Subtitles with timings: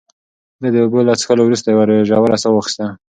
[0.61, 2.85] ده د اوبو له څښلو وروسته یوه ژوره ساه واخیسته.